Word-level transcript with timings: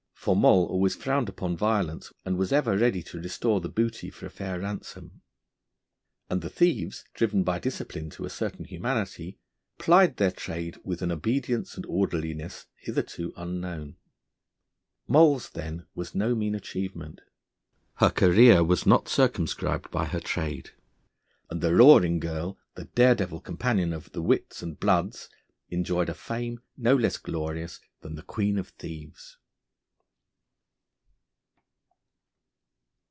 For 0.23 0.35
Moll 0.35 0.67
always 0.67 0.95
frowned 0.95 1.29
upon 1.29 1.57
violence, 1.57 2.13
and 2.23 2.37
was 2.37 2.51
ever 2.53 2.77
ready 2.77 3.01
to 3.01 3.17
restore 3.19 3.59
the 3.59 3.69
booty 3.69 4.11
for 4.11 4.27
a 4.27 4.29
fair 4.29 4.59
ransom. 4.59 5.23
And 6.29 6.43
the 6.43 6.49
thieves, 6.51 7.03
driven 7.15 7.41
by 7.41 7.57
discipline 7.57 8.11
to 8.11 8.25
a 8.25 8.29
certain 8.29 8.65
humanity, 8.65 9.39
plied 9.79 10.17
their 10.17 10.29
trade 10.29 10.77
with 10.83 11.01
an 11.01 11.11
obedience 11.11 11.75
and 11.75 11.87
orderliness 11.87 12.67
hitherto 12.75 13.33
unknown. 13.35 13.95
Moll's 15.07 15.49
then 15.49 15.87
was 15.95 16.13
no 16.13 16.35
mean 16.35 16.53
achievement. 16.53 17.21
Her 17.95 18.11
career 18.11 18.63
was 18.63 18.85
not 18.85 19.09
circumscribed 19.09 19.89
by 19.89 20.05
her 20.05 20.19
trade, 20.19 20.69
and 21.49 21.61
the 21.61 21.73
Roaring 21.73 22.19
Girl, 22.19 22.59
the 22.75 22.85
daredevil 22.85 23.39
companion 23.39 23.91
of 23.91 24.11
the 24.11 24.21
wits 24.21 24.61
and 24.61 24.79
bloods, 24.79 25.29
enjoyed 25.69 26.09
a 26.09 26.13
fame 26.13 26.59
no 26.77 26.95
less 26.95 27.17
glorious 27.17 27.79
than 28.01 28.13
the 28.13 28.21
Queen 28.21 28.59
of 28.59 28.67
Thieves. 28.67 29.39